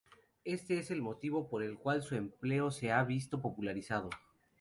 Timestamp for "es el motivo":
0.79-1.47